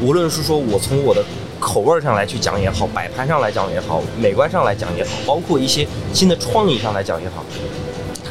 [0.00, 1.24] 无论是说我从我的
[1.60, 7.44] 口味上来去讲也好，摆盘上来讲也好，美观上来讲也好，包括一些新的创意上来讲也好，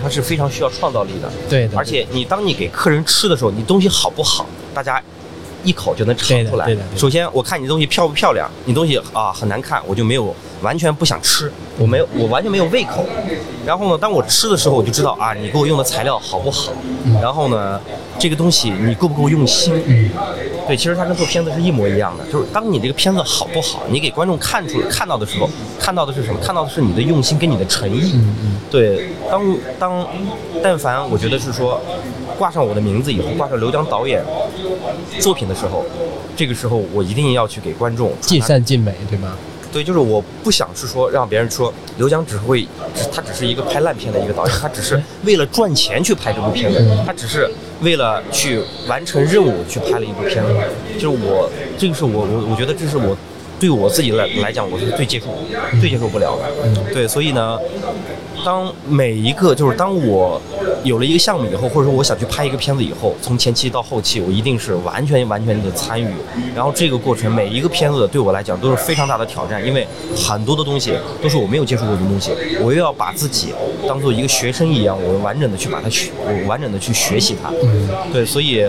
[0.04, 1.32] 它是非常需要创造力的。
[1.50, 5.02] 对的，而且你当你给客人吃的时候，你东西好不好，大家
[5.64, 6.94] 一口就能尝出来对的对的对。
[6.94, 13.06] 的首先，我看你东西漂不漂亮，你东西啊很难看，我就没有完全不想吃，我没有我完全没有胃口。
[13.66, 16.72] 然后呢，当我吃的时候，我就知道啊，你给我用的材料好不好，
[17.22, 17.80] 然后呢，
[18.18, 19.74] 这个东西你够不够用心。
[20.68, 26.40] 对，其实它跟做片子是一模一样的，就是当你这个片子好不好，你给观众看出看到的时候，看到的是什么？
[26.42, 28.20] 看到的是你的用心跟你的诚意。
[28.70, 30.08] 对，当当
[30.64, 31.82] 但凡我觉得是说
[32.42, 34.20] 挂上我的名字以后，挂上刘江导演
[35.20, 35.86] 作品的时候，
[36.36, 39.38] 这个时候我一定要去给观众尽善尽美，对吗？
[39.72, 42.64] 对，就是我不想是说让别人说刘江只会，
[42.96, 47.48] 只他只是一个拍烂片的一个导演，他只是为了赚钱去拍这部片子，他只是
[47.84, 50.52] 为了去完成任务去拍了一部片子。
[50.96, 53.16] 就是我，这个是我我我觉得这是我
[53.60, 55.28] 对我自己来来讲，我是最接受
[55.80, 56.82] 最接受不了的。
[56.92, 57.60] 对，所以呢，
[58.46, 60.42] 当每一个就是当我
[60.84, 66.08] 有了一个项目以后，或者说我想去拍一个片子以后，从前期到后期，我一定是完全完全的参与。
[66.56, 73.54] 然后这个过程，每一个片子对我来讲都是非常大的挑战，因为很多的东西都是我没有接触过的东西，我又要把自己
[73.88, 77.52] 当做一个学生一样，我完整的去把它学，我完整的去学习它。
[78.12, 78.66] 对，所以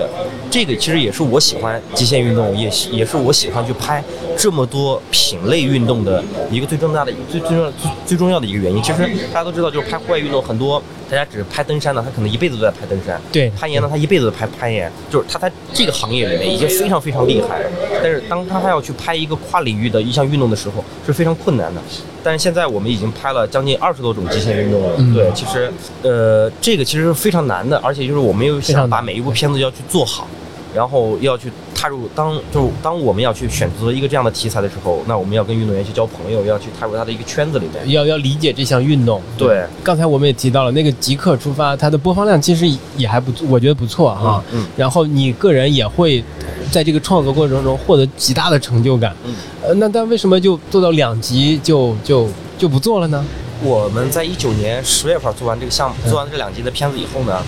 [0.51, 4.03] 这个其实也是我喜欢极限运动，也也是我喜欢去拍
[4.37, 8.83] 这么多品类运动的一个最重大的、最最重要、最最重要的一个原因。
[8.83, 8.99] 其实
[9.33, 17.71] 大家都知道，就是拍户外运动，很多大家只是拍登山的，他可能一辈子都在拍登山；对攀岩呢，他一辈子都拍攀岩，就是他在这个行业里面已经非常非常厉害了。
[18.03, 21.81] 但是当他还要去拍一个跨领域的一项运动的时候，是非常困难的。
[22.23, 25.73] 但是现在我们已经拍了将近二十多种极限运动了，嗯对，其实
[26.03, 30.27] 呃这个其实是非常难的，而且就是我们又想把每一部片子要去做好。
[30.75, 37.91] 然后要去踏入当就当我们要去选择一个这样的题材的时候，那我们要跟运动员去交朋友，要去踏入他的一个圈子里面。
[37.91, 39.21] 要要理解这项运动。
[39.37, 44.41] 对，刚才我们也提到了那个即刻出发，它的播放量其实也还不错，我觉得不错哈。
[44.53, 46.23] 嗯然后你个人也会
[46.71, 49.13] 在这个创作过程中获得极大的成就感。
[49.25, 53.25] 嗯，呃，那但为什么就做到两集就就就不做了呢？
[53.65, 57.43] 我们在一九年十月份做完这个项目，做完这两集的片子以后呢，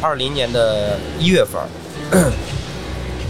[0.00, 1.60] 二零年的一月份，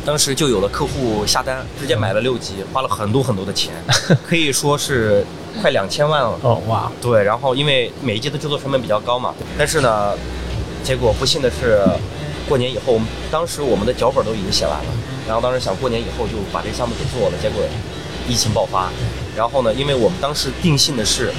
[0.05, 3.73] 当时就有了客户下单，直接买了六集，花了很多很多的钱，
[4.27, 5.25] 可以说是
[5.61, 6.39] 快两千万了。
[6.43, 10.15] 哦，哇，对，然后因为每一集的制作成本比较高嘛，但是呢，
[10.83, 11.85] 结果不幸的是，
[12.49, 12.99] 过年以后，
[13.31, 14.91] 当时我们的脚本都已经写完了，
[15.27, 17.63] 然后当时想过年以后就把这个项目给做了，结果
[18.27, 18.91] 疫情爆发，
[19.37, 21.31] 然后呢，因为我们当时定性的是，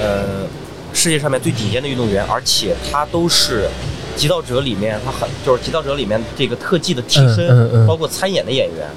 [0.00, 0.46] 呃，
[0.94, 3.68] 世界上面最顶尖的运动员，而且他都是。
[4.16, 8.88] 极道者里面，他很就是极道者里面这个特技的替身，嗯嗯嗯包括参演的演员，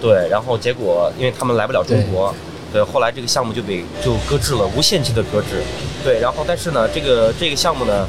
[0.00, 2.34] 对，然后结果因为他们来不了中国，
[2.72, 5.62] 对，后来这个项目就被就搁置了，无限期的搁置，
[6.04, 8.06] 对，然后但是呢，这个这个项目呢，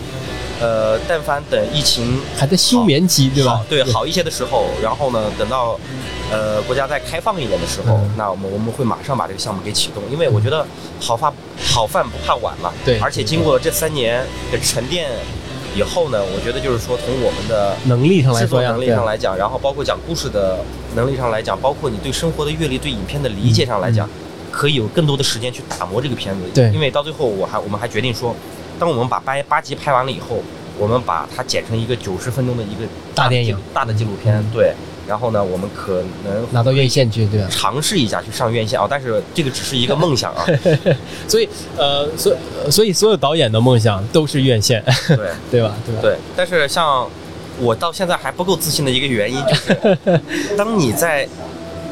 [0.59, 3.65] 呃，但凡等疫情还在休眠期，对吧好？
[3.69, 5.79] 对，好一些的时候，然后呢，等到
[6.31, 10.65] 呃国家再开放一点的时候，嗯那我们我们会马上把这个项目给启动，因为我觉得
[10.99, 11.31] 好饭
[11.63, 15.09] 好饭不怕晚嘛，对而且经过这三年的沉淀
[15.77, 20.57] 以后呢，我觉得就是说从我们的能力上制作能力上来讲，然后包括讲故事的
[20.95, 24.09] 能力上来讲，包括你对生活的阅历、对影片的理解上来讲，
[24.51, 26.41] 可以有更多的时间去打磨这个片子。
[26.47, 28.35] 嗯对因为到最后我还我们还决定说，
[28.79, 30.41] 当我们把八八集拍完了以后，
[30.79, 32.81] 我们把它剪成一个九十分钟的一个
[33.13, 34.73] 大电影纪大的纪录片，对。
[35.07, 37.47] 然后呢，我们可能拿到院线去，对吧？
[37.49, 40.45] 尝试一下去上院线啊，但是这个只是一个梦想啊。
[41.27, 45.17] 所以呃，所呃所以所有导演的梦想都是院线，对
[45.49, 45.73] 对吧？
[45.85, 46.01] 对吧？
[46.01, 47.07] 对，但是像
[47.59, 49.97] 我到现在还不够自信的一个原因，就是
[50.57, 51.27] 当你在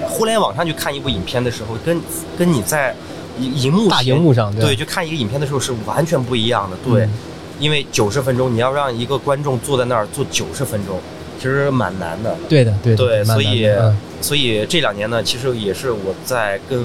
[0.08, 2.02] 互联网上去看一部影片的时候，跟
[2.38, 2.94] 跟你在
[3.40, 6.78] 荧荧幕大前荧幕上对吧对去看一个影片的时候是完全不一样的。
[6.84, 7.10] 对，嗯
[7.58, 11.00] 因为九十分钟，你要让一个观众坐在那儿坐九十分钟，
[11.38, 12.36] 其实蛮难的。
[12.48, 16.84] 对的，对的，对，所以嗯所以这两年呢，其实也是我在跟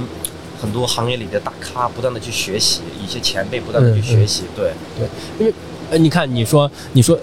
[0.60, 4.42] 很多行业里的大咖不断的去学习，一些前辈不断的去嗯学习。
[4.54, 5.08] 对对，
[5.38, 5.52] 因为
[5.90, 7.18] 呃，你看，你说，你说，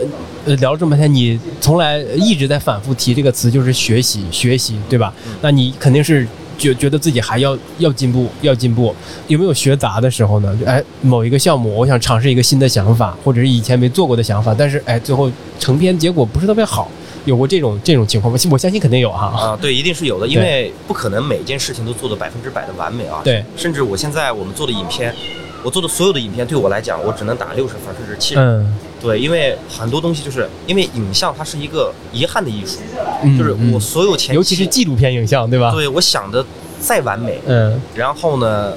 [0.45, 5.13] 呃，聊了这么半天，你从来一直在反复提这个词，就是学习，学习，对吧？
[5.25, 8.93] 嗯那你肯定是觉觉得自己还要要进步，要进步。
[9.27, 10.57] 有没有学杂的时候呢？
[10.59, 16.91] 就哎，某一个项目，我想尝试一个新的想法，或者是以前没做过的想法，但是哎，最后成片结果不是特别好，
[17.27, 18.39] 有过这种这种情况吗？
[18.49, 19.27] 我相信肯定有哈。
[19.27, 23.19] 啊，对，一定是有的，因为不可能每件事情都做的百分之百的完美啊。
[23.21, 25.13] 对，甚至我现在我们做的影片，
[25.61, 28.63] 我做的所有的影片，对我来讲，我只能打六十分甚至七十分。
[28.63, 32.77] 嗯，对，因为很多东西就是因为影像它是一个遗憾的艺术，
[33.23, 35.71] 嗯就是我嗯所有前期，尤其是纪录片影像，对吧？
[35.71, 36.45] 对我想的
[36.79, 38.73] 再完美，嗯，然后呢，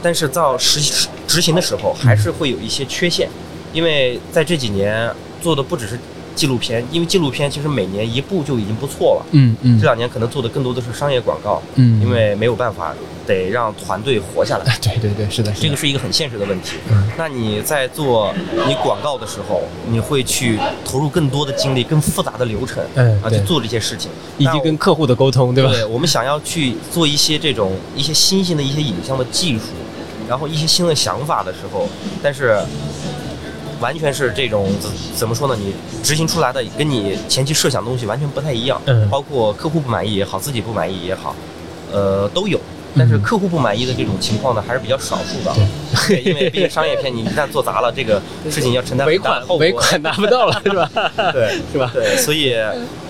[0.00, 3.28] 但是到实实执行的时候还是会有一些缺陷，
[3.72, 5.10] 因为在这几年
[5.42, 5.98] 做的不只是
[6.34, 9.26] 纪录片，因为纪录片其实每年一部就已经不错了。
[9.32, 12.94] 嗯嗯这两年可能做的更多的是商业广告，嗯，因为没有办法，
[13.26, 14.64] 得让团队活下来。
[14.72, 17.10] 哎，对对对，是的，是的这个是一个很现实的问题嗯。
[17.16, 18.34] 那你在做
[18.66, 25.70] 你广告的时候，你会去投入更多的精力、更复杂的流程，啊，嗯啊去做这些事情，以及跟客户的沟通，对吧？
[25.70, 29.64] 对我们想要去做一些这种一些新兴的一些影像的技术，
[30.28, 31.88] 然后一些新的想法的时候，
[32.22, 32.58] 但是
[33.82, 35.56] 完全是这种怎怎么说呢？
[35.58, 41.34] 你执行出来的跟你前期设想的东西完全不太一样，嗯包括客户不满意也好，自己不满意也好，
[41.92, 42.58] 呃，都有。
[42.94, 45.54] 但是嗯客户不满意的这种情况呢，还是比较少数的。
[46.08, 49.58] 对， 因为毕竟商业片，你一旦做砸了，这个事情要承担尾很大的后果。
[49.58, 50.90] 款尾款拿不到了，是吧？
[51.32, 51.90] 对， 是吧？
[51.94, 52.54] 对，所以，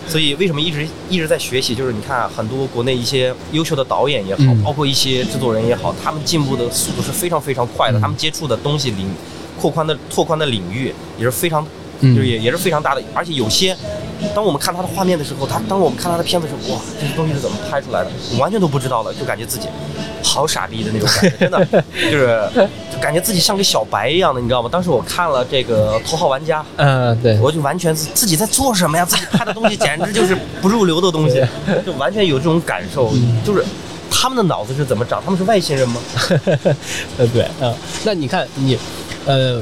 [0.06, 1.74] 所以为什么一直一直在学习？
[1.74, 9.12] 就是你看很多国内一些优秀的导演也好，嗯包括一些制作人也好，他们进步的速度是非常非常快的，嗯他们接触的东西领
[9.62, 11.64] 扩宽的拓宽的领域也是非常，
[12.01, 13.03] 嗯就是也也是非常大的。
[13.14, 13.77] 而且有些，
[14.35, 18.11] 当我们看他的画面的时候，他当我们看他的片子的时候，哇，这些东西是怎么拍出来的？
[18.33, 19.68] 我完全都不知道了，就感觉自己
[20.20, 21.64] 好傻逼的那种感觉，真的
[22.11, 22.42] 就是
[22.92, 24.68] 就感觉自己像个小白一样的，你知道吗？
[24.72, 26.61] 当时我看了这个《头号玩家》。
[26.77, 29.05] 嗯，对，我就完全是自己在做什么呀？
[29.05, 31.40] 自己拍的东西简直就是不入流的东西，
[31.87, 33.64] 就完全有这种感受，嗯就是
[34.11, 35.22] 他们的脑子是怎么长？
[35.25, 36.01] 他们是外星人吗？
[37.18, 38.79] 呃，对，嗯，那你看你，
[39.26, 39.61] 呃，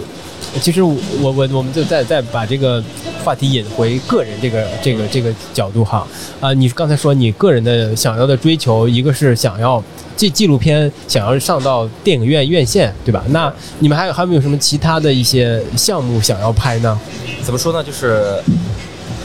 [0.60, 2.82] 其实我我我们就再再把这个
[3.24, 6.06] 话题引回个人这个这个这个角度哈，
[6.40, 9.82] 啊、你刚才说你个人的想要的追求，一个是想要
[10.16, 13.22] 纪纪录片想要上到电影院院线，对吧？
[13.28, 16.98] 那你们还有还有没有什么其他的一些项目想要拍呢？
[17.42, 17.84] 怎么说呢？
[17.84, 18.42] 就是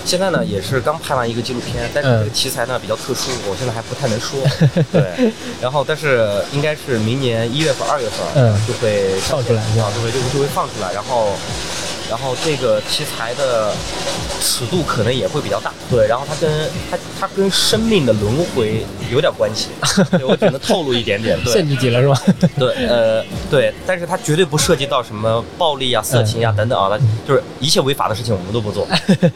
[0.06, 4.40] 现在呢，也是刚拍完一个纪录片，但是嗯这个题材呢比较特殊，我现在还不太能说。
[4.94, 11.34] 对，然后但是应该是明年一月份、二月份，嗯就会放出来啊，就会就会就会放出来，然后。
[12.10, 13.74] 然后这个题材的
[14.42, 19.70] 尺度可能也会比较大，对，然后它跟它它跟生命的轮回有点关系，
[20.18, 22.22] 对我只能透露一点点，对，限制级了是吧？
[22.58, 28.88] 对，呃，对，但是它绝对不涉及到什么暴力啊、色情啊、等等啊，它就是一切违法的事情我们都不做。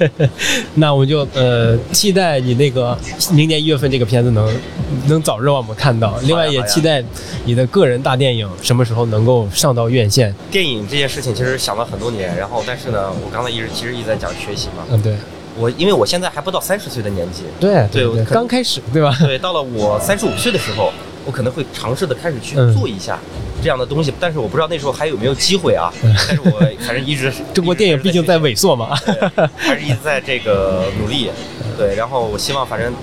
[0.76, 2.98] 那我们就呃期待你那个
[3.32, 4.62] 明年一月份这个片子能
[5.08, 6.18] 能早日让我们看到。
[6.24, 7.04] 另外也期待
[7.46, 10.34] 你的个人大电影什么时候能够上到院线。
[10.52, 15.16] 电影这件事情其实想了很多年，然后但是呢，我刚才一直其实一直在讲学习嘛，嗯，对，
[15.58, 19.16] 我因为我现在还不到三十岁的年纪，对对刚开始对吧？
[19.20, 20.92] 对，到了我三十五岁的时候，
[21.26, 23.20] 我可能会尝试的开始去嗯做一下
[23.62, 25.92] 这样的东西，但是我不知道那时候还有没有机会啊。
[26.02, 28.98] 但是我反正一直中国电影毕竟在，萎缩嘛。
[29.06, 31.30] 对还是一直在这个努力。
[31.78, 32.94] 对，然后我希望反正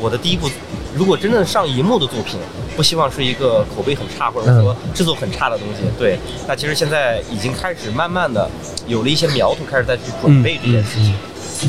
[0.00, 0.48] 我的第一部，
[0.94, 2.38] 如果真正上荧幕的作品，
[2.76, 5.82] 不希望是一个口碑很差或者说制作很差的东西。
[5.98, 8.48] 对，那其实现在已经开始慢慢的
[8.86, 11.14] 有了一些苗头，开始在去准备这件事情。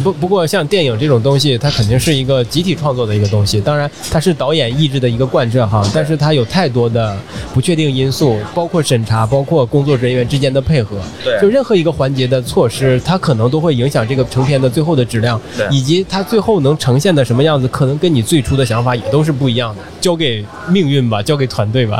[0.03, 3.59] 不不过像电影这种东西，它肯定是一个集体创作的一个东西。
[3.61, 7.17] 当然，它是导演意志的一个贯彻哈，但是它有太多的
[7.53, 10.97] 不确定因素，包括审查，包括工作人员之间的配合。
[11.23, 19.81] 对就任何一个环节的措施，它可能都会影响这个成片的最后的质量对，以及它最后能呈现的什么样子，可能跟你最初的想法也都是不一样的。
[20.01, 21.99] 交给命运吧，交给团队吧，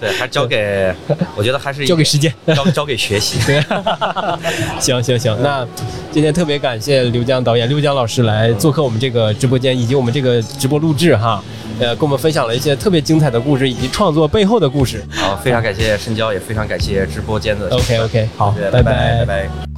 [0.00, 0.94] 对，还交给，
[1.36, 2.32] 我觉得还是交给时间。
[2.46, 3.38] 交交给学习。
[3.46, 3.62] 对，
[4.80, 5.66] 行行行，那
[6.10, 11.42] 今天特别感谢刘江导演、刘江老师来做客我们这个直播间，以及我们这个直播录制哈，
[11.80, 15.04] 呃，跟我们分享了一些特别精彩的故事，以及创作背后的故事。
[15.10, 19.77] 好，非常感谢深交，也非常感谢直播间的 OK OK，好，对拜拜拜拜。